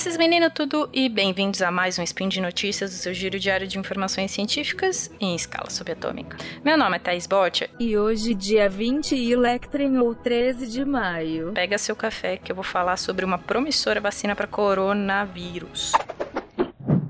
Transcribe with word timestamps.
esses 0.00 0.16
meninos 0.16 0.52
tudo 0.54 0.88
e 0.94 1.10
bem-vindos 1.10 1.60
a 1.60 1.70
mais 1.70 1.98
um 1.98 2.02
Spin 2.02 2.26
de 2.26 2.40
Notícias 2.40 2.90
do 2.90 2.96
seu 2.96 3.12
giro 3.12 3.38
diário 3.38 3.68
de 3.68 3.78
informações 3.78 4.30
científicas 4.30 5.10
em 5.20 5.36
escala 5.36 5.68
subatômica. 5.68 6.38
Meu 6.64 6.74
nome 6.78 6.96
é 6.96 6.98
Thais 6.98 7.26
Botia 7.26 7.68
e 7.78 7.98
hoje, 7.98 8.32
dia 8.32 8.66
20 8.66 9.14
e 9.14 9.30
Electren 9.30 9.98
ou 9.98 10.14
13 10.14 10.68
de 10.68 10.86
maio. 10.86 11.52
Pega 11.52 11.76
seu 11.76 11.94
café 11.94 12.38
que 12.38 12.50
eu 12.50 12.56
vou 12.56 12.64
falar 12.64 12.96
sobre 12.96 13.26
uma 13.26 13.36
promissora 13.36 14.00
vacina 14.00 14.34
para 14.34 14.46
coronavírus. 14.46 15.92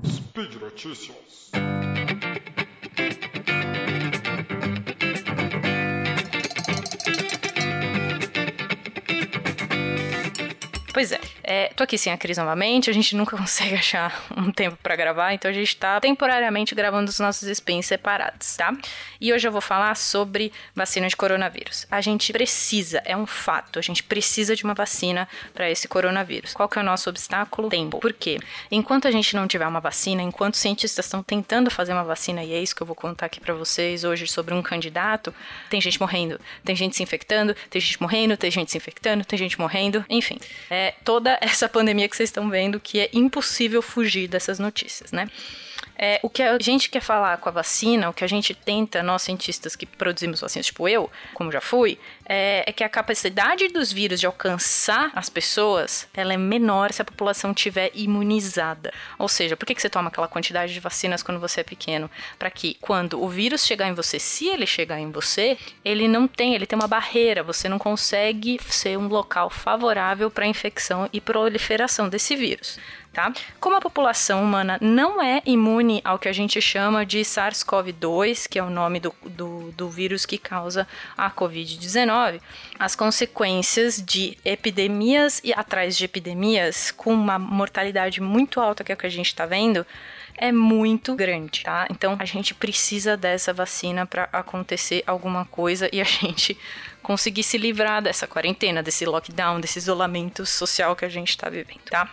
Speed 0.05 0.55
Notícias. 0.55 1.49
Pois 11.01 11.11
é, 11.11 11.19
é, 11.41 11.67
tô 11.75 11.81
aqui 11.81 11.97
sem 11.97 12.13
a 12.13 12.17
Cris 12.17 12.37
novamente, 12.37 12.87
a 12.87 12.93
gente 12.93 13.15
nunca 13.15 13.35
consegue 13.35 13.73
achar 13.73 14.23
um 14.37 14.51
tempo 14.51 14.77
para 14.83 14.95
gravar, 14.95 15.33
então 15.33 15.49
a 15.49 15.53
gente 15.53 15.75
tá 15.75 15.99
temporariamente 15.99 16.75
gravando 16.75 17.09
os 17.09 17.17
nossos 17.17 17.49
spins 17.49 17.87
separados, 17.87 18.55
tá? 18.55 18.71
E 19.19 19.33
hoje 19.33 19.47
eu 19.47 19.51
vou 19.51 19.61
falar 19.61 19.95
sobre 19.95 20.53
vacina 20.75 21.07
de 21.07 21.15
coronavírus. 21.15 21.87
A 21.89 22.01
gente 22.01 22.31
precisa, 22.31 23.01
é 23.03 23.17
um 23.17 23.25
fato, 23.25 23.79
a 23.79 23.81
gente 23.81 24.03
precisa 24.03 24.55
de 24.55 24.63
uma 24.63 24.75
vacina 24.75 25.27
para 25.55 25.67
esse 25.71 25.87
coronavírus. 25.87 26.53
Qual 26.53 26.69
que 26.69 26.77
é 26.77 26.83
o 26.83 26.85
nosso 26.85 27.09
obstáculo? 27.09 27.67
Tempo. 27.69 27.97
Por 27.97 28.13
quê? 28.13 28.39
Enquanto 28.69 29.07
a 29.07 29.11
gente 29.11 29.35
não 29.35 29.47
tiver 29.47 29.65
uma 29.65 29.79
vacina, 29.79 30.21
enquanto 30.21 30.55
cientistas 30.55 31.07
estão 31.07 31.23
tentando 31.23 31.71
fazer 31.71 31.93
uma 31.93 32.03
vacina, 32.03 32.43
e 32.43 32.53
é 32.53 32.61
isso 32.61 32.75
que 32.75 32.83
eu 32.83 32.87
vou 32.87 32.95
contar 32.95 33.25
aqui 33.25 33.39
para 33.39 33.55
vocês 33.55 34.03
hoje 34.03 34.27
sobre 34.27 34.53
um 34.53 34.61
candidato, 34.61 35.33
tem 35.67 35.81
gente 35.81 35.99
morrendo, 35.99 36.39
tem 36.63 36.75
gente 36.75 36.95
se 36.95 37.01
infectando, 37.01 37.55
tem 37.71 37.81
gente 37.81 37.99
morrendo, 37.99 38.37
tem 38.37 38.51
gente 38.51 38.69
se 38.69 38.77
infectando, 38.77 39.25
tem 39.25 39.39
gente 39.39 39.59
morrendo, 39.59 40.05
enfim. 40.07 40.37
É, 40.69 40.90
é, 40.91 40.95
toda 41.03 41.37
essa 41.41 41.67
pandemia 41.69 42.07
que 42.07 42.15
vocês 42.15 42.29
estão 42.29 42.49
vendo, 42.49 42.79
que 42.79 42.99
é 42.99 43.09
impossível 43.13 43.81
fugir 43.81 44.27
dessas 44.27 44.59
notícias, 44.59 45.11
né? 45.11 45.29
É, 46.03 46.19
o 46.23 46.29
que 46.29 46.41
a 46.41 46.57
gente 46.59 46.89
quer 46.89 46.99
falar 46.99 47.37
com 47.37 47.47
a 47.47 47.51
vacina, 47.51 48.09
o 48.09 48.13
que 48.13 48.23
a 48.23 48.27
gente 48.27 48.55
tenta, 48.55 49.03
nós 49.03 49.21
cientistas 49.21 49.75
que 49.75 49.85
produzimos 49.85 50.41
vacinas, 50.41 50.65
tipo 50.65 50.87
eu, 50.87 51.11
como 51.35 51.51
já 51.51 51.61
fui, 51.61 51.99
é, 52.25 52.63
é, 52.65 52.73
que 52.73 52.83
a 52.83 52.89
capacidade 52.89 53.67
dos 53.67 53.93
vírus 53.93 54.19
de 54.19 54.25
alcançar 54.25 55.11
as 55.13 55.29
pessoas, 55.29 56.07
ela 56.11 56.33
é 56.33 56.37
menor 56.37 56.91
se 56.91 57.03
a 57.03 57.05
população 57.05 57.53
tiver 57.53 57.91
imunizada. 57.93 58.91
Ou 59.19 59.27
seja, 59.27 59.55
por 59.55 59.63
que, 59.67 59.75
que 59.75 59.81
você 59.81 59.91
toma 59.91 60.07
aquela 60.07 60.27
quantidade 60.27 60.73
de 60.73 60.79
vacinas 60.79 61.21
quando 61.21 61.39
você 61.39 61.61
é 61.61 61.63
pequeno? 61.63 62.09
Para 62.39 62.49
que 62.49 62.73
quando 62.81 63.21
o 63.21 63.29
vírus 63.29 63.63
chegar 63.63 63.87
em 63.87 63.93
você, 63.93 64.17
se 64.17 64.47
ele 64.47 64.65
chegar 64.65 64.99
em 64.99 65.11
você, 65.11 65.55
ele 65.85 66.07
não 66.07 66.27
tem, 66.27 66.55
ele 66.55 66.65
tem 66.65 66.79
uma 66.79 66.87
barreira, 66.87 67.43
você 67.43 67.69
não 67.69 67.77
consegue 67.77 68.59
ser 68.67 68.97
um 68.97 69.07
local 69.07 69.51
favorável 69.51 70.31
para 70.31 70.45
a 70.45 70.47
infecção 70.47 71.07
e 71.13 71.21
proliferação 71.21 72.09
desse 72.09 72.35
vírus 72.35 72.79
tá? 73.13 73.33
Como 73.59 73.75
a 73.75 73.81
população 73.81 74.43
humana 74.43 74.77
não 74.81 75.21
é 75.21 75.41
imune 75.45 76.01
ao 76.03 76.17
que 76.17 76.29
a 76.29 76.33
gente 76.33 76.61
chama 76.61 77.05
de 77.05 77.19
SARS-CoV-2, 77.19 78.47
que 78.47 78.57
é 78.57 78.63
o 78.63 78.69
nome 78.69 78.99
do, 78.99 79.13
do, 79.25 79.71
do 79.71 79.89
vírus 79.89 80.25
que 80.25 80.37
causa 80.37 80.87
a 81.17 81.29
Covid-19, 81.29 82.41
as 82.79 82.95
consequências 82.95 84.01
de 84.01 84.37
epidemias 84.45 85.41
e 85.43 85.53
atrás 85.53 85.97
de 85.97 86.05
epidemias 86.05 86.91
com 86.91 87.13
uma 87.13 87.37
mortalidade 87.37 88.21
muito 88.21 88.59
alta, 88.59 88.83
que 88.83 88.91
é 88.91 88.95
o 88.95 88.97
que 88.97 89.07
a 89.07 89.11
gente 89.11 89.27
está 89.27 89.45
vendo, 89.45 89.85
é 90.37 90.51
muito 90.51 91.13
grande, 91.15 91.63
tá? 91.63 91.87
Então 91.91 92.15
a 92.17 92.25
gente 92.25 92.53
precisa 92.53 93.17
dessa 93.17 93.53
vacina 93.53 94.05
para 94.05 94.29
acontecer 94.31 95.03
alguma 95.05 95.45
coisa 95.45 95.89
e 95.91 95.99
a 95.99 96.03
gente 96.05 96.57
conseguir 97.03 97.43
se 97.43 97.57
livrar 97.57 98.01
dessa 98.01 98.25
quarentena, 98.25 98.81
desse 98.81 99.05
lockdown, 99.05 99.59
desse 99.59 99.79
isolamento 99.79 100.45
social 100.45 100.95
que 100.95 101.05
a 101.05 101.09
gente 101.09 101.29
está 101.29 101.49
vivendo, 101.49 101.81
tá? 101.89 102.09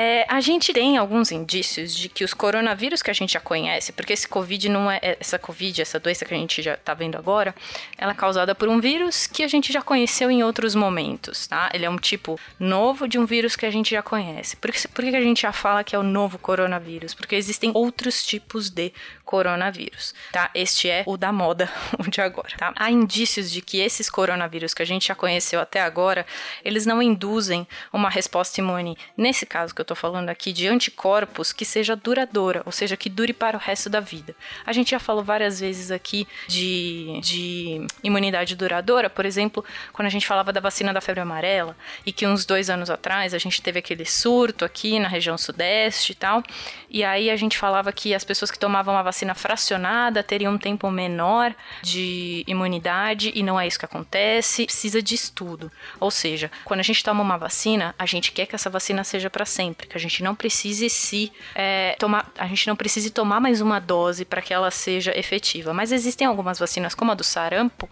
É, 0.00 0.24
a 0.28 0.40
gente 0.40 0.72
tem 0.72 0.96
alguns 0.96 1.32
indícios 1.32 1.92
de 1.92 2.08
que 2.08 2.22
os 2.22 2.32
coronavírus 2.32 3.02
que 3.02 3.10
a 3.10 3.12
gente 3.12 3.32
já 3.32 3.40
conhece, 3.40 3.90
porque 3.90 4.12
esse 4.12 4.28
Covid 4.28 4.68
não 4.68 4.88
é. 4.88 5.00
Essa 5.02 5.40
Covid, 5.40 5.82
essa 5.82 5.98
doença 5.98 6.24
que 6.24 6.32
a 6.32 6.36
gente 6.36 6.62
já 6.62 6.74
está 6.74 6.94
vendo 6.94 7.18
agora, 7.18 7.52
ela 7.96 8.12
é 8.12 8.14
causada 8.14 8.54
por 8.54 8.68
um 8.68 8.80
vírus 8.80 9.26
que 9.26 9.42
a 9.42 9.48
gente 9.48 9.72
já 9.72 9.82
conheceu 9.82 10.30
em 10.30 10.44
outros 10.44 10.76
momentos, 10.76 11.48
tá? 11.48 11.68
Ele 11.74 11.84
é 11.84 11.90
um 11.90 11.96
tipo 11.96 12.38
novo 12.60 13.08
de 13.08 13.18
um 13.18 13.26
vírus 13.26 13.56
que 13.56 13.66
a 13.66 13.72
gente 13.72 13.90
já 13.90 14.00
conhece. 14.00 14.54
Por 14.54 14.70
que, 14.70 14.86
por 14.86 15.04
que 15.04 15.16
a 15.16 15.20
gente 15.20 15.42
já 15.42 15.52
fala 15.52 15.82
que 15.82 15.96
é 15.96 15.98
o 15.98 16.04
novo 16.04 16.38
coronavírus? 16.38 17.12
Porque 17.12 17.34
existem 17.34 17.72
outros 17.74 18.24
tipos 18.24 18.70
de 18.70 18.92
coronavírus, 19.24 20.14
tá? 20.30 20.48
Este 20.54 20.88
é 20.88 21.02
o 21.06 21.16
da 21.16 21.32
moda, 21.32 21.68
o 21.98 22.08
de 22.08 22.20
agora, 22.20 22.54
tá? 22.56 22.72
Há 22.76 22.88
indícios 22.88 23.50
de 23.50 23.60
que 23.60 23.80
esses 23.80 24.08
coronavírus 24.08 24.72
que 24.72 24.82
a 24.82 24.86
gente 24.86 25.08
já 25.08 25.16
conheceu 25.16 25.60
até 25.60 25.80
agora, 25.80 26.24
eles 26.64 26.86
não 26.86 27.02
induzem 27.02 27.66
uma 27.92 28.08
resposta 28.08 28.60
imune, 28.60 28.96
nesse 29.16 29.44
caso 29.44 29.74
que 29.74 29.80
eu 29.80 29.87
tô 29.88 29.94
falando 29.94 30.28
aqui, 30.28 30.52
de 30.52 30.68
anticorpos 30.68 31.52
que 31.52 31.64
seja 31.64 31.96
duradoura, 31.96 32.62
ou 32.64 32.72
seja, 32.72 32.96
que 32.96 33.08
dure 33.08 33.32
para 33.32 33.56
o 33.56 33.60
resto 33.60 33.88
da 33.88 34.00
vida. 34.00 34.34
A 34.64 34.72
gente 34.72 34.90
já 34.90 34.98
falou 34.98 35.24
várias 35.24 35.58
vezes 35.60 35.90
aqui 35.90 36.28
de, 36.46 37.18
de 37.22 37.86
imunidade 38.02 38.54
duradoura, 38.54 39.08
por 39.08 39.24
exemplo, 39.24 39.64
quando 39.92 40.06
a 40.06 40.10
gente 40.10 40.26
falava 40.26 40.52
da 40.52 40.60
vacina 40.60 40.92
da 40.92 41.00
febre 41.00 41.20
amarela, 41.20 41.76
e 42.04 42.12
que 42.12 42.26
uns 42.26 42.44
dois 42.44 42.68
anos 42.68 42.90
atrás 42.90 43.34
a 43.34 43.38
gente 43.38 43.62
teve 43.62 43.78
aquele 43.78 44.04
surto 44.04 44.64
aqui 44.64 44.98
na 44.98 45.08
região 45.08 45.38
sudeste 45.38 46.12
e 46.12 46.14
tal, 46.14 46.42
e 46.90 47.02
aí 47.02 47.30
a 47.30 47.36
gente 47.36 47.56
falava 47.56 47.92
que 47.92 48.14
as 48.14 48.24
pessoas 48.24 48.50
que 48.50 48.58
tomavam 48.58 48.96
a 48.96 49.02
vacina 49.02 49.34
fracionada 49.34 50.22
teria 50.22 50.50
um 50.50 50.58
tempo 50.58 50.90
menor 50.90 51.54
de 51.82 52.44
imunidade 52.46 53.32
e 53.34 53.42
não 53.42 53.58
é 53.58 53.66
isso 53.66 53.78
que 53.78 53.84
acontece. 53.84 54.64
Precisa 54.64 55.00
de 55.00 55.14
estudo. 55.14 55.70
Ou 56.00 56.10
seja, 56.10 56.50
quando 56.64 56.80
a 56.80 56.82
gente 56.82 57.02
toma 57.02 57.22
uma 57.22 57.38
vacina, 57.38 57.94
a 57.98 58.06
gente 58.06 58.32
quer 58.32 58.46
que 58.46 58.54
essa 58.54 58.68
vacina 58.68 59.04
seja 59.04 59.30
para 59.30 59.44
sempre, 59.44 59.77
que 59.86 59.96
a 59.96 60.00
gente 60.00 60.22
não 60.22 60.34
precise 60.34 60.88
se 60.88 61.32
é, 61.54 61.94
tomar, 61.98 62.30
a 62.36 62.46
gente 62.46 62.66
não 62.66 62.76
precise 62.76 63.10
tomar 63.10 63.40
mais 63.40 63.60
uma 63.60 63.78
dose 63.78 64.24
para 64.24 64.42
que 64.42 64.52
ela 64.52 64.70
seja 64.70 65.16
efetiva. 65.16 65.72
Mas 65.72 65.92
existem 65.92 66.26
algumas 66.26 66.58
vacinas, 66.58 66.94
como 66.94 67.12
a 67.12 67.14
do 67.14 67.24
sarampo, 67.24 67.88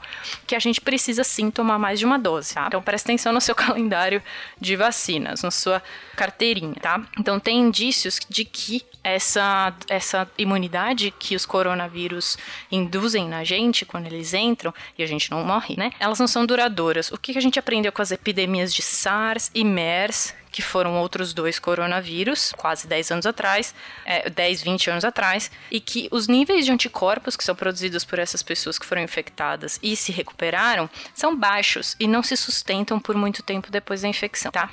que 0.46 0.54
a 0.54 0.58
gente 0.58 0.80
precisa 0.80 1.22
sim 1.24 1.50
tomar 1.50 1.78
mais 1.78 1.98
de 1.98 2.04
uma 2.04 2.18
dose. 2.18 2.54
Tá? 2.54 2.66
Então 2.66 2.82
presta 2.82 3.10
atenção 3.10 3.32
no 3.32 3.40
seu 3.40 3.54
calendário 3.56 4.22
de 4.60 4.76
vacinas, 4.76 5.42
na 5.42 5.50
sua 5.50 5.82
carteirinha, 6.16 6.76
tá? 6.80 7.02
Então 7.18 7.38
tem 7.38 7.58
indícios 7.58 8.18
de 8.28 8.44
que 8.44 8.82
essa, 9.04 9.72
essa 9.88 10.28
imunidade 10.36 11.12
que 11.16 11.36
os 11.36 11.46
coronavírus 11.46 12.36
induzem 12.72 13.28
na 13.28 13.44
gente 13.44 13.84
quando 13.84 14.06
eles 14.06 14.34
entram 14.34 14.74
e 14.98 15.02
a 15.02 15.06
gente 15.06 15.30
não 15.30 15.44
morre, 15.44 15.76
né? 15.76 15.92
Elas 16.00 16.18
não 16.18 16.26
são 16.26 16.44
duradouras. 16.44 17.12
O 17.12 17.18
que 17.18 17.36
a 17.36 17.40
gente 17.40 17.58
aprendeu 17.58 17.92
com 17.92 18.02
as 18.02 18.10
epidemias 18.10 18.74
de 18.74 18.82
SARS 18.82 19.50
e 19.54 19.62
MERS, 19.62 20.34
que 20.56 20.62
foram 20.62 20.96
outros 20.96 21.34
dois 21.34 21.58
coronavírus, 21.58 22.50
quase 22.56 22.86
10 22.86 23.10
anos 23.10 23.26
atrás, 23.26 23.74
é, 24.06 24.30
10, 24.30 24.62
20 24.62 24.88
anos 24.88 25.04
atrás, 25.04 25.50
e 25.70 25.78
que 25.78 26.08
os 26.10 26.28
níveis 26.28 26.64
de 26.64 26.72
anticorpos 26.72 27.36
que 27.36 27.44
são 27.44 27.54
produzidos 27.54 28.06
por 28.06 28.18
essas 28.18 28.42
pessoas 28.42 28.78
que 28.78 28.86
foram 28.86 29.02
infectadas 29.02 29.78
e 29.82 29.94
se 29.94 30.12
recuperaram 30.12 30.88
são 31.12 31.36
baixos 31.36 31.94
e 32.00 32.08
não 32.08 32.22
se 32.22 32.38
sustentam 32.38 32.98
por 32.98 33.14
muito 33.14 33.42
tempo 33.42 33.70
depois 33.70 34.00
da 34.00 34.08
infecção, 34.08 34.50
tá? 34.50 34.70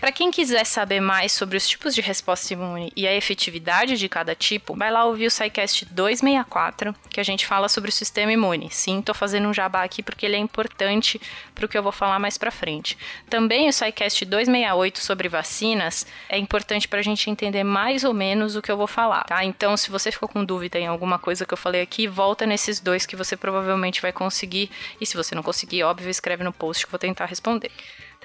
Para 0.00 0.12
quem 0.12 0.30
quiser 0.30 0.64
saber 0.64 1.00
mais 1.00 1.32
sobre 1.32 1.56
os 1.56 1.66
tipos 1.66 1.94
de 1.94 2.02
resposta 2.02 2.52
imune 2.52 2.92
e 2.94 3.06
a 3.06 3.14
efetividade 3.14 3.96
de 3.96 4.08
cada 4.08 4.34
tipo, 4.34 4.76
vai 4.76 4.90
lá 4.90 5.04
ouvir 5.04 5.26
o 5.26 5.30
SciCast 5.30 5.86
264, 5.86 6.94
que 7.08 7.18
a 7.18 7.22
gente 7.22 7.46
fala 7.46 7.68
sobre 7.68 7.88
o 7.88 7.92
sistema 7.92 8.30
imune. 8.30 8.70
Sim, 8.70 9.00
tô 9.00 9.14
fazendo 9.14 9.48
um 9.48 9.54
jabá 9.54 9.82
aqui 9.82 10.02
porque 10.02 10.26
ele 10.26 10.36
é 10.36 10.38
importante 10.38 11.20
para 11.54 11.64
o 11.64 11.68
que 11.68 11.76
eu 11.76 11.82
vou 11.82 11.92
falar 11.92 12.18
mais 12.18 12.36
para 12.36 12.50
frente. 12.50 12.96
Também 13.28 13.68
o 13.68 13.72
SciCast 13.72 14.24
268 14.26 15.00
sobre 15.00 15.25
vacinas 15.28 16.06
é 16.28 16.38
importante 16.38 16.88
para 16.88 16.98
a 16.98 17.02
gente 17.02 17.30
entender 17.30 17.64
mais 17.64 18.04
ou 18.04 18.14
menos 18.14 18.56
o 18.56 18.62
que 18.62 18.70
eu 18.70 18.76
vou 18.76 18.86
falar, 18.86 19.24
tá? 19.24 19.44
Então, 19.44 19.76
se 19.76 19.90
você 19.90 20.10
ficou 20.10 20.28
com 20.28 20.44
dúvida 20.44 20.78
em 20.78 20.86
alguma 20.86 21.18
coisa 21.18 21.44
que 21.44 21.54
eu 21.54 21.58
falei 21.58 21.82
aqui, 21.82 22.06
volta 22.06 22.46
nesses 22.46 22.80
dois 22.80 23.06
que 23.06 23.16
você 23.16 23.36
provavelmente 23.36 24.02
vai 24.02 24.12
conseguir. 24.12 24.70
E 25.00 25.06
se 25.06 25.16
você 25.16 25.34
não 25.34 25.42
conseguir, 25.42 25.82
óbvio, 25.82 26.08
escreve 26.10 26.44
no 26.44 26.52
post 26.52 26.84
que 26.84 26.88
eu 26.88 26.92
vou 26.92 26.98
tentar 26.98 27.26
responder 27.26 27.70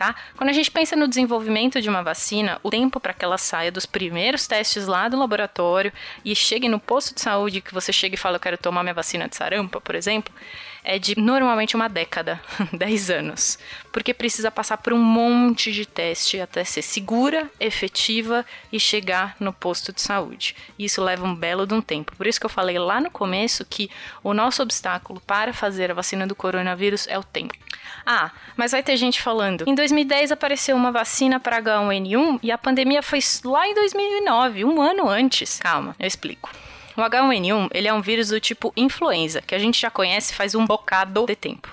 tá? 0.02 0.16
Quando 0.36 0.50
a 0.50 0.54
gente 0.54 0.72
pensa 0.72 0.96
no 0.96 1.08
desenvolvimento 1.08 1.80
de 1.80 1.88
uma 1.88 2.02
vacina, 2.02 2.60
o 2.64 2.72
tempo 2.72 3.00
para 3.00 3.14
que 3.14 3.24
ela 3.24 3.38
saia 3.38 3.72
dos 3.72 3.86
primeiros 3.86 4.48
testes 4.48 4.88
lá 4.88 5.08
do 5.08 5.16
laboratório 5.16 5.94
e 6.26 6.36
chegue 6.36 6.68
no 6.68 6.80
posto 6.80 7.14
de 7.14 7.22
saúde, 7.22 7.62
que 7.62 7.72
você 7.72 7.94
chega 7.94 8.16
e 8.16 8.18
fala, 8.18 8.38
eu 8.38 8.40
quero 8.40 8.58
tomar 8.58 8.82
minha 8.82 8.96
vacina 8.96 9.28
de 9.28 9.36
sarampo, 9.36 9.80
por 9.80 9.94
exemplo, 9.94 10.34
é 10.84 10.98
de 10.98 11.20
normalmente 11.20 11.76
uma 11.76 11.88
década, 11.88 12.42
10 12.74 13.12
anos, 13.12 13.60
porque 13.92 14.12
precisa 14.12 14.50
passar 14.50 14.78
por 14.78 14.92
um 14.92 14.98
monte 14.98 15.72
de 15.72 15.86
teste 15.86 16.40
até 16.42 16.64
ser 16.64 16.82
segura, 16.82 17.48
efetiva 17.60 18.44
e 18.72 18.80
chegar 18.80 19.36
no 19.40 19.54
posto 19.54 19.94
de 19.94 20.02
saúde. 20.02 20.56
Isso 20.80 21.00
leva 21.04 21.26
um 21.26 21.36
belo 21.36 21.68
de 21.68 21.76
um 21.76 21.82
tempo. 21.82 22.16
Por 22.16 22.26
isso 22.26 22.40
que 22.40 22.46
eu 22.48 22.50
falei 22.50 22.80
lá 22.80 23.00
no 23.00 23.12
começo 23.12 23.64
que 23.66 23.92
o 24.24 24.34
nosso 24.34 24.64
obstáculo 24.64 25.22
para 25.22 25.54
fazer 25.54 25.92
a 25.92 25.94
vacina 25.94 26.26
do 26.26 26.34
coronavírus 26.34 27.08
é 27.08 27.20
o 27.20 27.24
tempo. 27.24 27.54
Ah, 28.06 28.32
mas 28.56 28.72
vai 28.72 28.82
ter 28.82 28.98
gente 28.98 29.22
falando. 29.22 29.66
Em 29.68 29.76
2010 29.92 30.32
apareceu 30.32 30.76
uma 30.76 30.92
vacina 30.92 31.40
para 31.40 31.62
H1N1 31.62 32.40
e 32.42 32.52
a 32.52 32.58
pandemia 32.58 33.04
foi 33.04 33.20
lá 33.44 33.68
em 33.68 33.74
2009, 33.74 34.64
um 34.64 34.82
ano 34.82 35.08
antes. 35.08 35.60
Calma, 35.60 35.94
eu 36.00 36.08
explico. 36.08 36.50
O 36.96 37.02
H1N1 37.02 37.70
ele 37.74 37.88
é 37.88 37.94
um 37.94 38.02
vírus 38.02 38.30
do 38.30 38.40
tipo 38.40 38.72
influenza, 38.76 39.42
que 39.42 39.54
a 39.54 39.60
gente 39.60 39.80
já 39.80 39.90
conhece 39.90 40.34
faz 40.34 40.56
um 40.56 40.66
bocado 40.66 41.26
de 41.26 41.36
tempo. 41.36 41.70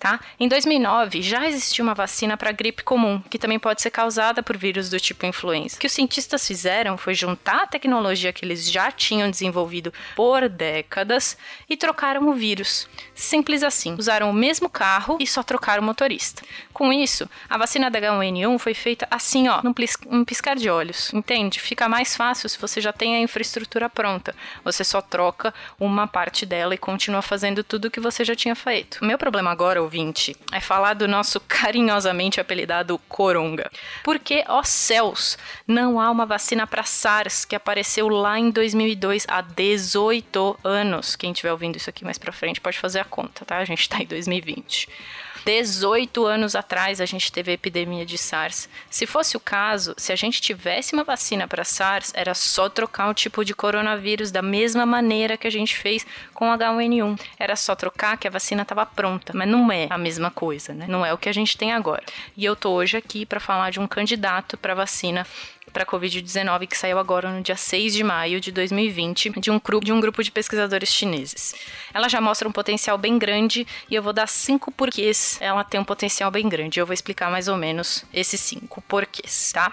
Tá? 0.00 0.18
Em 0.40 0.48
2009 0.48 1.20
já 1.20 1.46
existia 1.46 1.84
uma 1.84 1.94
vacina 1.94 2.36
para 2.36 2.50
gripe 2.50 2.82
comum, 2.82 3.20
que 3.28 3.38
também 3.38 3.58
pode 3.58 3.82
ser 3.82 3.90
causada 3.90 4.42
por 4.42 4.56
vírus 4.56 4.88
do 4.88 4.98
tipo 4.98 5.26
influenza. 5.26 5.76
O 5.76 5.78
que 5.78 5.86
os 5.86 5.92
cientistas 5.92 6.46
fizeram 6.46 6.96
foi 6.96 7.14
juntar 7.14 7.62
a 7.62 7.66
tecnologia 7.66 8.32
que 8.32 8.44
eles 8.44 8.68
já 8.68 8.90
tinham 8.90 9.30
desenvolvido 9.30 9.92
por 10.16 10.48
décadas 10.48 11.36
e 11.68 11.76
trocaram 11.76 12.28
o 12.28 12.32
vírus. 12.32 12.88
Simples 13.14 13.62
assim. 13.62 13.94
Usaram 13.98 14.30
o 14.30 14.34
mesmo 14.34 14.70
carro 14.70 15.18
e 15.20 15.26
só 15.26 15.42
trocaram 15.42 15.82
o 15.82 15.86
motorista. 15.86 16.42
Com 16.72 16.90
isso, 16.92 17.28
a 17.48 17.58
vacina 17.58 17.90
da 17.90 18.00
H1N1 18.00 18.58
foi 18.58 18.72
feita 18.72 19.06
assim, 19.10 19.48
ó, 19.48 19.60
num 19.62 20.24
piscar 20.24 20.56
de 20.56 20.70
olhos. 20.70 21.12
Entende? 21.12 21.60
Fica 21.60 21.88
mais 21.88 22.16
fácil 22.16 22.48
se 22.48 22.58
você 22.58 22.80
já 22.80 22.92
tem 22.92 23.16
a 23.16 23.20
infraestrutura 23.20 23.90
pronta. 23.90 24.34
Você 24.64 24.82
só 24.82 25.02
troca 25.02 25.52
uma 25.78 26.06
parte 26.06 26.46
dela 26.46 26.74
e 26.74 26.78
continua 26.78 27.20
fazendo 27.20 27.62
tudo 27.62 27.86
o 27.86 27.90
que 27.90 28.00
você 28.00 28.24
já 28.24 28.34
tinha 28.34 28.54
feito. 28.54 28.98
O 29.02 29.04
meu 29.04 29.18
problema 29.18 29.50
agora, 29.50 29.82
ouvinte, 29.90 30.36
é 30.52 30.60
falar 30.60 30.94
do 30.94 31.08
nosso 31.08 31.40
carinhosamente 31.40 32.40
apelidado 32.40 32.96
Coronga. 33.08 33.68
Porque, 34.04 34.44
ó 34.46 34.62
céus, 34.62 35.36
não 35.66 35.98
há 35.98 36.08
uma 36.08 36.24
vacina 36.24 36.64
para 36.64 36.84
SARS 36.84 37.44
que 37.44 37.56
apareceu 37.56 38.08
lá 38.08 38.38
em 38.38 38.50
2002, 38.50 39.26
há 39.28 39.40
18 39.40 40.56
anos. 40.62 41.16
Quem 41.16 41.32
estiver 41.32 41.50
ouvindo 41.50 41.76
isso 41.76 41.90
aqui 41.90 42.04
mais 42.04 42.18
para 42.18 42.30
frente 42.30 42.60
pode 42.60 42.78
fazer 42.78 43.00
a 43.00 43.04
conta, 43.04 43.44
tá? 43.44 43.58
A 43.58 43.64
gente 43.64 43.88
tá 43.88 43.98
em 44.00 44.06
2020. 44.06 44.88
18 45.44 46.24
anos 46.26 46.54
atrás 46.54 47.00
a 47.00 47.06
gente 47.06 47.32
teve 47.32 47.50
a 47.50 47.54
epidemia 47.54 48.04
de 48.04 48.18
SARS. 48.18 48.68
Se 48.88 49.06
fosse 49.06 49.36
o 49.36 49.40
caso, 49.40 49.94
se 49.96 50.12
a 50.12 50.16
gente 50.16 50.40
tivesse 50.40 50.94
uma 50.94 51.04
vacina 51.04 51.46
para 51.48 51.64
SARS, 51.64 52.12
era 52.14 52.34
só 52.34 52.68
trocar 52.68 53.08
um 53.08 53.14
tipo 53.14 53.44
de 53.44 53.54
coronavírus 53.54 54.30
da 54.30 54.42
mesma 54.42 54.84
maneira 54.84 55.36
que 55.36 55.46
a 55.46 55.50
gente 55.50 55.76
fez 55.76 56.06
com 56.34 56.46
H1N1. 56.46 57.20
Era 57.38 57.56
só 57.56 57.74
trocar 57.74 58.16
que 58.18 58.28
a 58.28 58.30
vacina 58.30 58.62
estava 58.62 58.84
pronta, 58.86 59.32
mas 59.34 59.48
não 59.48 59.70
é 59.70 59.86
a 59.90 59.98
mesma 59.98 60.30
coisa, 60.30 60.72
né? 60.72 60.86
Não 60.88 61.04
é 61.04 61.12
o 61.12 61.18
que 61.18 61.28
a 61.28 61.32
gente 61.32 61.56
tem 61.56 61.72
agora. 61.72 62.02
E 62.36 62.44
eu 62.44 62.54
tô 62.54 62.70
hoje 62.70 62.96
aqui 62.96 63.24
para 63.24 63.40
falar 63.40 63.70
de 63.70 63.80
um 63.80 63.86
candidato 63.86 64.56
para 64.56 64.74
vacina 64.74 65.26
para 65.72 65.82
a 65.84 65.86
Covid-19 65.86 66.66
que 66.66 66.76
saiu 66.76 66.98
agora 66.98 67.30
no 67.30 67.42
dia 67.42 67.56
6 67.56 67.92
de 67.92 68.04
maio 68.04 68.40
de 68.40 68.52
2020 68.52 69.40
de 69.40 69.50
um, 69.50 69.60
de 69.82 69.92
um 69.92 70.00
grupo 70.00 70.22
de 70.22 70.30
pesquisadores 70.30 70.90
chineses. 70.90 71.54
Ela 71.92 72.08
já 72.08 72.20
mostra 72.20 72.48
um 72.48 72.52
potencial 72.52 72.96
bem 72.96 73.18
grande 73.18 73.66
e 73.88 73.94
eu 73.94 74.02
vou 74.02 74.12
dar 74.12 74.28
cinco 74.28 74.70
porquês 74.70 75.38
ela 75.40 75.64
tem 75.64 75.80
um 75.80 75.84
potencial 75.84 76.30
bem 76.30 76.48
grande. 76.48 76.80
Eu 76.80 76.86
vou 76.86 76.94
explicar 76.94 77.30
mais 77.30 77.48
ou 77.48 77.56
menos 77.56 78.04
esses 78.12 78.40
cinco 78.40 78.82
porquês, 78.82 79.52
tá? 79.52 79.72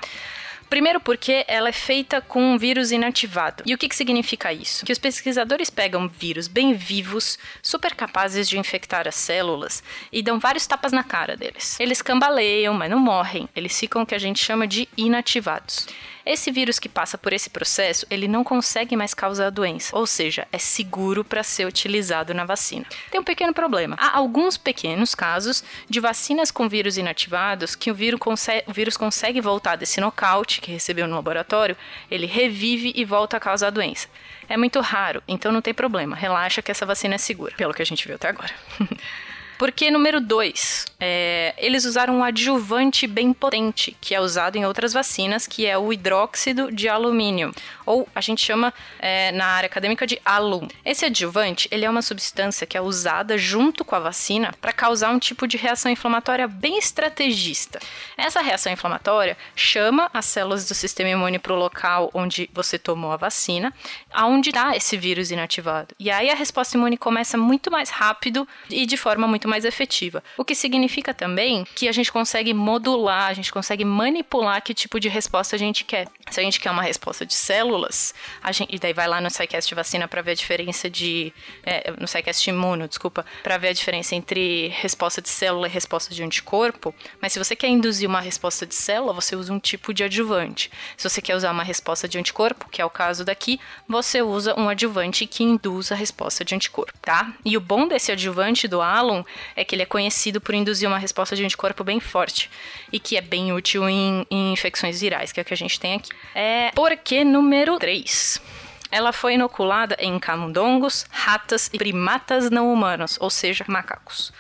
Primeiro 0.69 1.00
porque 1.00 1.46
ela 1.48 1.69
é 1.69 1.74
feita 1.74 2.22
com 2.22 2.42
um 2.42 2.58
vírus 2.58 2.92
inativado. 2.92 3.64
E 3.66 3.74
o 3.74 3.78
que, 3.78 3.88
que 3.88 3.96
significa 3.96 4.52
isso? 4.52 4.86
Que 4.86 4.92
os 4.92 5.00
pesquisadores 5.00 5.69
pegam 5.69 6.08
vírus 6.08 6.48
bem 6.48 6.74
vivos, 6.74 7.38
super 7.62 7.96
capazes 7.96 8.50
de 8.50 8.58
infectar 8.58 9.08
as 9.08 9.16
células, 9.16 9.81
e 10.12 10.22
dão 10.22 10.40
vários 10.40 10.68
tapas 10.68 10.92
na 10.92 11.04
cara 11.04 11.38
deles. 11.38 11.80
Eles 11.80 12.02
cambaleiam, 12.02 12.74
mas 12.74 12.90
não 12.90 13.00
morrem. 13.00 13.48
Eles 13.56 13.80
ficam 13.80 14.02
o 14.02 14.06
que 14.06 14.16
a 14.16 14.19
gente 14.19 14.44
chama 14.44 14.68
de 14.68 14.88
inativados. 14.98 15.88
Esse 16.27 16.51
vírus 16.51 16.77
que 16.77 16.89
passa 16.89 17.18
por 17.18 17.31
esse 17.31 17.50
processo, 17.50 18.06
ele 18.09 18.27
não 18.27 18.44
consegue 18.44 18.97
mais 18.97 19.13
causar 19.13 19.50
doença, 19.50 19.95
ou 19.95 20.06
seja, 20.06 20.45
é 20.51 20.57
seguro 20.57 21.24
para 21.24 21.41
ser 21.41 21.65
utilizado 21.65 22.33
na 22.33 22.44
vacina. 22.44 22.85
Tem 23.09 23.21
um 23.21 23.24
pequeno 23.24 23.53
problema. 23.53 23.95
Há 23.97 24.18
alguns 24.18 24.57
pequenos 24.57 25.15
casos 25.15 25.63
de 25.89 26.01
vacinas 26.01 26.51
com 26.51 26.68
vírus 26.68 26.97
inativados 26.97 27.75
que 27.75 27.89
o 27.89 27.95
vírus, 27.95 28.19
consegue, 28.19 28.63
o 28.68 28.74
vírus 28.74 28.97
consegue 28.97 29.39
voltar 29.39 29.77
desse 29.77 30.01
nocaute 30.01 30.59
que 30.59 30.69
recebeu 30.69 31.07
no 31.07 31.15
laboratório, 31.15 31.77
ele 32.12 32.25
revive 32.25 32.91
e 32.94 33.06
volta 33.06 33.38
a 33.38 33.39
causar 33.39 33.68
a 33.68 33.71
doença. 33.71 34.09
É 34.50 34.57
muito 34.57 34.81
raro, 34.81 35.23
então 35.30 35.51
não 35.51 35.62
tem 35.62 35.73
problema. 35.73 36.13
Relaxa 36.13 36.62
que 36.62 36.71
essa 36.71 36.85
vacina 36.85 37.15
é 37.15 37.18
segura, 37.18 37.53
pelo 37.56 37.73
que 37.73 37.81
a 37.81 37.85
gente 37.85 38.06
viu 38.06 38.15
até 38.15 38.27
agora. 38.27 38.53
Porque, 39.57 39.89
número 39.89 40.21
dois, 40.21 40.86
é, 41.00 41.54
eles 41.57 41.86
usaram 41.86 42.18
um 42.18 42.24
adjuvante 42.24 43.07
bem 43.07 43.33
potente, 43.33 43.95
que 44.00 44.13
é 44.13 44.21
usado 44.21 44.56
em 44.56 44.65
outras 44.65 44.94
vacinas, 44.94 45.48
que 45.48 45.65
é 45.65 45.77
o 45.77 45.92
hidróxido 45.92 46.71
de 46.71 46.88
alumínio, 46.88 47.54
ou 47.86 48.07
a 48.13 48.21
gente 48.21 48.44
chama 48.44 48.74
é, 49.00 49.31
na 49.31 49.45
área 49.45 49.68
acadêmica 49.68 50.06
de 50.06 50.19
alum. 50.25 50.68
Esse 50.83 51.06
adjuvante, 51.06 51.68
ele 51.71 51.86
é 51.86 51.89
uma 51.89 52.01
substância 52.01 52.68
que 52.68 52.77
é 52.77 52.81
usada 52.81 53.38
junto 53.38 53.83
com 53.83 53.95
a 53.95 54.00
vacina 54.00 54.54
para 54.59 54.74
causar 54.74 55.12
um 55.12 55.19
tipo 55.19 55.48
de 55.48 55.57
reação 55.57 55.92
inflamatória 55.92 56.48
bem 56.48 56.77
estrategista. 56.77 57.80
Essa 58.18 58.42
reação 58.42 58.71
inflamatória 58.71 59.38
chama 59.56 60.09
as 60.13 60.25
células 60.25 60.68
do 60.68 60.74
sistema 60.74 61.09
imune 61.09 61.39
para 61.39 61.54
o 61.54 61.57
local 61.57 62.09
onde 62.13 62.50
você 62.54 62.77
tomou 62.77 63.12
a 63.12 63.18
vacina, 63.18 63.74
aonde 64.12 64.50
está 64.50 64.75
esse 64.75 64.98
vírus 64.98 65.31
inativado. 65.31 65.95
E 66.00 66.09
aí 66.09 66.30
a 66.30 66.36
resposta 66.36 66.77
imune 66.77 66.98
começa 66.98 67.38
muito 67.38 67.71
mais 67.71 67.89
rápido 67.89 68.48
e 68.69 68.86
de 68.86 68.98
forma 68.98 69.27
muito 69.27 69.46
muito 69.47 69.49
mais 69.49 69.65
efetiva. 69.65 70.23
O 70.38 70.44
que 70.44 70.53
significa 70.53 71.13
também 71.13 71.65
que 71.75 71.88
a 71.88 71.91
gente 71.91 72.11
consegue 72.11 72.53
modular, 72.53 73.29
a 73.29 73.33
gente 73.33 73.51
consegue 73.51 73.83
manipular 73.85 74.61
que 74.61 74.73
tipo 74.73 74.99
de 74.99 75.07
resposta 75.07 75.55
a 75.55 75.59
gente 75.59 75.85
quer. 75.85 76.07
Se 76.29 76.39
a 76.39 76.44
gente 76.44 76.59
quer 76.59 76.69
uma 76.69 76.83
resposta 76.83 77.25
de 77.25 77.33
células, 77.33 78.13
a 78.44 78.51
gente, 78.51 78.75
e 78.75 78.77
daí 78.77 78.94
vai 78.94 79.07
lá 79.07 79.21
no 79.21 79.29
SciCast 79.29 79.73
vacina 79.73 80.07
para 80.07 80.21
ver 80.21 80.31
a 80.31 80.35
diferença 80.35 80.89
de. 80.89 81.33
É, 81.63 81.91
no 81.97 82.07
SciCast 82.07 82.49
imuno, 82.49 82.88
desculpa, 82.88 83.25
para 83.41 83.57
ver 83.57 83.69
a 83.69 83.73
diferença 83.73 84.15
entre 84.15 84.67
resposta 84.67 85.21
de 85.21 85.29
célula 85.29 85.67
e 85.67 85.71
resposta 85.71 86.13
de 86.13 86.21
anticorpo. 86.21 86.94
Mas 87.21 87.33
se 87.33 87.39
você 87.39 87.55
quer 87.55 87.69
induzir 87.69 88.09
uma 88.09 88.19
resposta 88.19 88.65
de 88.65 88.75
célula, 88.75 89.13
você 89.13 89.35
usa 89.35 89.53
um 89.53 89.59
tipo 89.59 89.94
de 89.94 90.03
adjuvante. 90.03 90.69
Se 90.97 91.09
você 91.09 91.21
quer 91.21 91.35
usar 91.35 91.51
uma 91.51 91.63
resposta 91.63 92.07
de 92.07 92.19
anticorpo, 92.19 92.69
que 92.69 92.81
é 92.81 92.85
o 92.85 92.89
caso 92.89 93.23
daqui, 93.23 93.59
você 93.88 94.21
usa 94.21 94.59
um 94.59 94.67
adjuvante 94.67 95.25
que 95.25 95.44
induz 95.44 95.91
a 95.91 95.95
resposta 95.95 96.44
de 96.44 96.53
anticorpo, 96.53 96.94
tá? 97.01 97.33
E 97.45 97.55
o 97.55 97.61
bom 97.61 97.88
desse 97.88 98.11
adjuvante 98.11 98.67
do 98.67 98.81
Alum 98.81 99.23
é 99.56 99.63
que 99.63 99.75
ele 99.75 99.84
é 99.84 99.86
conhecido 99.86 100.39
por 100.42 100.54
induzir 100.56 100.88
uma 100.88 100.98
resposta 100.98 101.36
de 101.36 101.44
anticorpo 101.44 101.84
bem 101.84 102.00
forte 102.00 102.50
e 102.92 103.00
que 103.00 103.18
é 103.18 103.22
bem 103.22 103.54
útil 103.54 103.88
em, 103.89 104.25
em 104.30 104.54
infecções 104.54 105.01
virais, 105.01 105.31
que 105.31 105.39
é 105.39 105.44
o 105.44 105.45
que 105.45 105.54
a 105.54 105.57
gente 105.57 105.80
tem 105.80 105.95
aqui. 105.95 106.10
É 106.36 106.72
porque 106.75 107.24
número 107.24 107.78
3 107.78 108.42
ela 108.89 109.12
foi 109.12 109.34
inoculada 109.34 109.98
em 110.00 110.18
camundongos, 110.19 111.06
ratas 111.10 111.69
e 111.74 111.78
primatas 111.78 112.50
não 112.50 112.72
humanos, 112.72 113.18
ou 113.19 113.30
seja, 113.30 113.66
macacos. 113.68 114.31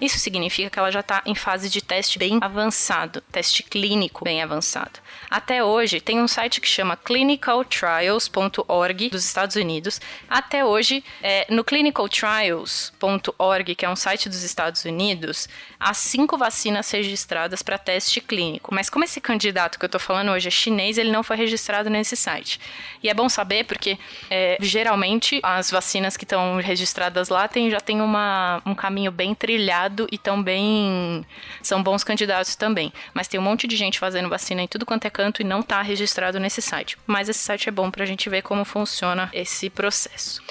Isso 0.00 0.18
significa 0.18 0.70
que 0.70 0.78
ela 0.78 0.90
já 0.90 1.00
está 1.00 1.22
em 1.24 1.34
fase 1.34 1.68
de 1.68 1.82
teste 1.82 2.18
bem 2.18 2.38
avançado, 2.40 3.20
teste 3.32 3.62
clínico 3.62 4.24
bem 4.24 4.42
avançado. 4.42 5.00
Até 5.30 5.64
hoje, 5.64 6.00
tem 6.00 6.20
um 6.20 6.28
site 6.28 6.60
que 6.60 6.68
chama 6.68 6.96
clinicaltrials.org 6.96 9.10
dos 9.10 9.24
Estados 9.24 9.56
Unidos. 9.56 10.00
Até 10.28 10.64
hoje, 10.64 11.02
é, 11.22 11.46
no 11.48 11.64
clinicaltrials.org, 11.64 13.74
que 13.74 13.84
é 13.84 13.90
um 13.90 13.96
site 13.96 14.28
dos 14.28 14.42
Estados 14.42 14.84
Unidos, 14.84 15.48
há 15.80 15.94
cinco 15.94 16.36
vacinas 16.36 16.90
registradas 16.90 17.62
para 17.62 17.78
teste 17.78 18.20
clínico. 18.20 18.74
Mas 18.74 18.90
como 18.90 19.04
esse 19.04 19.20
candidato 19.20 19.78
que 19.78 19.84
eu 19.84 19.88
estou 19.88 20.00
falando 20.00 20.30
hoje 20.30 20.48
é 20.48 20.50
chinês, 20.50 20.98
ele 20.98 21.10
não 21.10 21.22
foi 21.22 21.36
registrado 21.36 21.88
nesse 21.88 22.16
site. 22.16 22.60
E 23.02 23.08
é 23.08 23.14
bom 23.14 23.28
saber 23.28 23.64
porque 23.64 23.98
é, 24.30 24.56
geralmente 24.60 25.40
as 25.42 25.70
vacinas 25.70 26.16
que 26.16 26.24
estão 26.24 26.58
registradas 26.58 27.28
lá 27.28 27.48
tem, 27.48 27.70
já 27.70 27.80
tem 27.80 28.00
uma, 28.00 28.62
um 28.64 28.74
caminho 28.74 29.10
bem 29.10 29.34
trilhado 29.34 29.85
e 30.10 30.18
também 30.18 31.24
são 31.62 31.82
bons 31.82 32.02
candidatos 32.02 32.56
também. 32.56 32.92
Mas 33.12 33.28
tem 33.28 33.38
um 33.38 33.42
monte 33.42 33.66
de 33.66 33.76
gente 33.76 33.98
fazendo 33.98 34.28
vacina 34.28 34.62
em 34.62 34.68
tudo 34.68 34.86
quanto 34.86 35.06
é 35.06 35.10
canto 35.10 35.42
e 35.42 35.44
não 35.44 35.60
está 35.60 35.82
registrado 35.82 36.40
nesse 36.40 36.62
site. 36.62 36.96
Mas 37.06 37.28
esse 37.28 37.40
site 37.40 37.68
é 37.68 37.72
bom 37.72 37.90
para 37.90 38.04
a 38.04 38.06
gente 38.06 38.28
ver 38.28 38.42
como 38.42 38.64
funciona 38.64 39.30
esse 39.32 39.70
processo 39.70 40.42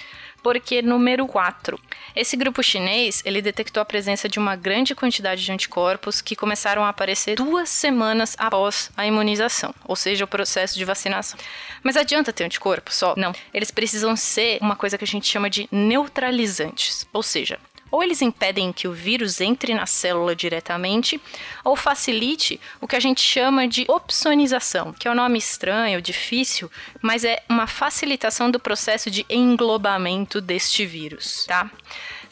porque 0.46 0.80
número 0.80 1.26
4. 1.26 1.80
Esse 2.16 2.38
grupo 2.38 2.62
chinês, 2.62 3.24
ele 3.26 3.42
detectou 3.42 3.82
a 3.82 3.86
presença 3.86 4.30
de 4.30 4.38
uma 4.38 4.56
grande 4.56 4.94
quantidade 4.94 5.44
de 5.44 5.52
anticorpos 5.52 6.22
que 6.22 6.36
começaram 6.36 6.86
a 6.86 6.90
aparecer 6.90 7.36
duas 7.36 7.68
semanas 7.68 8.36
após 8.38 8.92
a 8.96 9.08
imunização, 9.08 9.74
ou 9.84 9.96
seja, 9.96 10.24
o 10.24 10.28
processo 10.28 10.78
de 10.78 10.86
vacinação. 10.86 11.40
Mas 11.82 11.98
adianta 11.98 12.32
ter 12.32 12.44
anticorpo 12.44 12.94
só? 12.94 13.16
Não. 13.18 13.34
Eles 13.52 13.72
precisam 13.72 14.16
ser 14.16 14.60
uma 14.62 14.76
coisa 14.76 15.00
que 15.00 15.04
a 15.04 15.08
gente 15.08 15.28
chama 15.28 15.50
de 15.50 15.68
neutralizantes, 15.72 17.08
ou 17.12 17.24
seja, 17.24 17.58
ou 17.96 18.04
eles 18.04 18.22
impedem 18.22 18.74
que 18.74 18.90
o 18.90 18.92
vírus 18.92 19.40
entre 19.40 19.74
na 19.74 19.86
célula 19.86 20.36
diretamente, 20.36 21.18
ou 21.64 21.78
facilite 21.78 22.60
o 22.82 22.88
que 22.88 22.98
a 22.98 23.00
gente 23.00 23.22
chama 23.22 23.70
de 23.70 23.86
opsonização, 23.88 24.92
que 24.92 25.08
é 25.08 25.12
um 25.12 25.16
nome 25.16 25.38
estranho, 25.40 26.02
difícil, 26.02 26.70
mas 27.02 27.24
é 27.24 27.42
uma 27.48 27.68
facilitação 27.68 28.52
do 28.52 28.60
processo 28.60 29.10
de 29.10 29.26
englobamento 29.30 30.42
deste 30.42 30.86
vírus, 30.86 31.46
tá? 31.46 31.72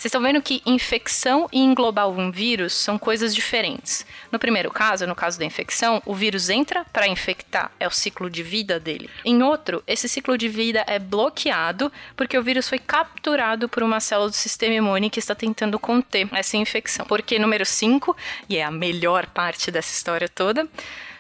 Vocês 0.04 0.10
estão 0.10 0.22
vendo 0.22 0.42
que 0.42 0.62
infecção 0.66 1.48
e 1.50 1.62
englobar 1.62 2.10
um 2.10 2.30
vírus 2.30 2.74
são 2.74 3.00
coisas 3.00 3.34
diferentes. 3.34 4.06
No 4.30 4.38
primeiro 4.38 4.70
caso, 4.70 5.08
no 5.08 5.16
caso 5.16 5.40
da 5.40 5.46
infecção, 5.46 6.02
o 6.06 6.14
vírus 6.14 6.50
entra 6.50 6.84
para 6.92 7.08
infectar, 7.08 7.72
é 7.80 7.88
o 7.88 7.90
ciclo 7.90 8.30
de 8.30 8.44
vida 8.44 8.82
dele. 8.82 9.10
Em 9.24 9.42
outro, 9.42 9.82
esse 9.88 10.10
ciclo 10.10 10.38
de 10.38 10.50
vida 10.50 10.84
é 10.88 11.00
bloqueado 11.00 11.90
porque 12.18 12.38
o 12.38 12.44
vírus 12.44 12.68
foi 12.68 12.80
capturado 12.80 13.70
por 13.70 13.82
uma 13.82 14.02
célula 14.02 14.30
do 14.30 14.36
sistema 14.36 14.76
imune 14.76 15.10
que 15.10 15.20
está 15.20 15.34
tentando 15.34 15.80
conter 15.80 16.28
essa 16.34 16.58
infecção. 16.58 17.06
Porque 17.06 17.40
número 17.40 17.66
5, 17.66 18.14
e 18.50 18.58
é 18.58 18.64
a 18.66 18.72
melhor 18.72 19.26
parte 19.28 19.72
dessa 19.72 19.94
história 19.94 20.28
toda, 20.28 20.68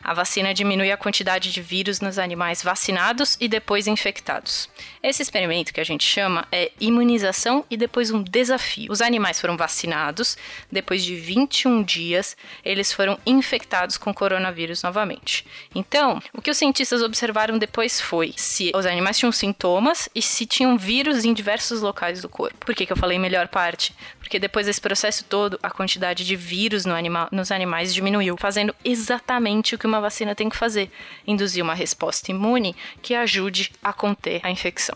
A 0.03 0.13
vacina 0.13 0.53
diminui 0.53 0.91
a 0.91 0.97
quantidade 0.97 1.51
de 1.51 1.61
vírus 1.61 2.01
nos 2.01 2.19
animais 2.19 2.61
vacinados 2.61 3.37
e 3.39 3.47
depois 3.47 3.87
infectados. 3.87 4.69
Esse 5.01 5.21
experimento 5.21 5.73
que 5.73 5.79
a 5.79 5.83
gente 5.83 6.03
chama 6.03 6.45
é 6.51 6.71
imunização 6.79 7.65
e 7.69 7.77
depois 7.77 8.11
um 8.11 8.21
desafio. 8.21 8.91
Os 8.91 9.01
animais 9.01 9.39
foram 9.39 9.55
vacinados, 9.55 10.37
depois 10.71 11.03
de 11.03 11.15
21 11.15 11.83
dias, 11.83 12.35
eles 12.65 12.91
foram 12.91 13.17
infectados 13.25 13.97
com 13.97 14.13
coronavírus 14.13 14.83
novamente. 14.83 15.45
Então, 15.73 16.21
o 16.33 16.41
que 16.41 16.51
os 16.51 16.57
cientistas 16.57 17.01
observaram 17.01 17.57
depois 17.57 18.01
foi 18.01 18.33
se 18.35 18.71
os 18.75 18.85
animais 18.85 19.17
tinham 19.17 19.31
sintomas 19.31 20.09
e 20.13 20.21
se 20.21 20.45
tinham 20.45 20.77
vírus 20.77 21.23
em 21.23 21.33
diversos 21.33 21.81
locais 21.81 22.21
do 22.21 22.27
corpo. 22.27 22.65
Por 22.65 22.75
que, 22.75 22.85
que 22.85 22.91
eu 22.91 22.97
falei 22.97 23.17
melhor 23.17 23.47
parte? 23.47 23.95
Porque 24.33 24.39
depois 24.39 24.65
desse 24.65 24.81
processo 24.81 25.23
todo, 25.25 25.59
a 25.61 25.69
quantidade 25.69 26.25
de 26.25 26.35
vírus 26.35 26.85
no 26.85 26.95
animal, 26.95 27.27
nos 27.31 27.51
animais 27.51 27.93
diminuiu, 27.93 28.35
fazendo 28.35 28.75
exatamente 28.83 29.75
o 29.75 29.77
que 29.77 29.85
uma 29.85 30.01
vacina 30.01 30.33
tem 30.33 30.49
que 30.49 30.57
fazer: 30.57 30.89
induzir 31.27 31.63
uma 31.63 31.75
resposta 31.75 32.31
imune 32.31 32.75
que 32.99 33.13
ajude 33.13 33.71
a 33.83 33.93
conter 33.93 34.41
a 34.41 34.49
infecção. 34.49 34.95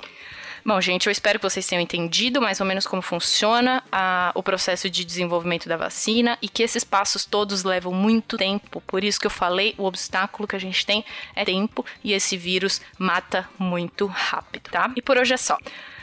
Bom, 0.65 0.81
gente, 0.81 1.05
eu 1.05 1.11
espero 1.11 1.37
que 1.37 1.47
vocês 1.47 1.67
tenham 1.67 1.83
entendido 1.83 2.41
mais 2.41 2.59
ou 2.59 2.65
menos 2.65 2.87
como 2.87 2.99
funciona 2.99 3.83
a, 3.91 4.31
o 4.33 4.41
processo 4.41 4.89
de 4.89 5.05
desenvolvimento 5.05 5.69
da 5.69 5.77
vacina 5.77 6.35
e 6.41 6.49
que 6.49 6.63
esses 6.63 6.83
passos 6.83 7.23
todos 7.23 7.63
levam 7.63 7.93
muito 7.93 8.37
tempo. 8.37 8.81
Por 8.87 9.03
isso 9.03 9.19
que 9.19 9.27
eu 9.27 9.31
falei, 9.31 9.75
o 9.77 9.83
obstáculo 9.83 10.47
que 10.47 10.55
a 10.55 10.59
gente 10.59 10.83
tem 10.83 11.05
é 11.35 11.45
tempo 11.45 11.85
e 12.03 12.11
esse 12.11 12.35
vírus 12.35 12.81
mata 12.97 13.47
muito 13.59 14.07
rápido, 14.07 14.71
tá? 14.71 14.91
E 14.95 15.01
por 15.01 15.15
hoje 15.15 15.35
é 15.35 15.37
só. 15.37 15.59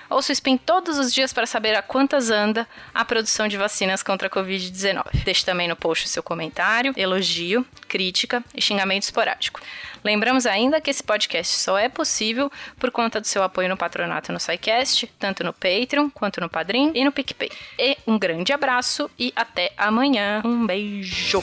Ouça 0.08 0.30
o 0.30 0.34
Spin 0.34 0.56
todos 0.56 0.98
os 0.98 1.12
dias 1.12 1.32
para 1.32 1.46
saber 1.46 1.74
a 1.74 1.82
quantas 1.82 2.30
anda 2.30 2.66
a 2.94 3.04
produção 3.04 3.48
de 3.48 3.56
vacinas 3.56 4.02
contra 4.02 4.28
a 4.28 4.30
Covid-19. 4.30 5.24
Deixe 5.24 5.44
também 5.44 5.68
no 5.68 5.76
post 5.76 6.06
o 6.06 6.08
seu 6.08 6.22
comentário, 6.22 6.92
elogio, 6.96 7.64
crítica 7.88 8.42
e 8.54 8.60
xingamento 8.60 9.04
esporádico. 9.04 9.60
Lembramos 10.04 10.44
ainda 10.44 10.80
que 10.80 10.90
esse 10.90 11.02
podcast 11.02 11.56
só 11.56 11.78
é 11.78 11.88
possível 11.88 12.52
por 12.78 12.90
conta 12.90 13.20
do 13.20 13.26
seu 13.26 13.42
apoio 13.42 13.68
no 13.68 13.76
patronato 13.76 14.32
no 14.32 14.38
SciCast, 14.38 15.10
tanto 15.18 15.42
no 15.42 15.52
Patreon 15.52 16.10
quanto 16.10 16.40
no 16.40 16.48
Padrim 16.48 16.92
e 16.94 17.04
no 17.04 17.12
PicPay. 17.12 17.50
E 17.78 17.96
um 18.06 18.18
grande 18.18 18.52
abraço 18.52 19.10
e 19.18 19.32
até 19.34 19.72
amanhã. 19.78 20.42
Um 20.44 20.66
beijo! 20.66 21.42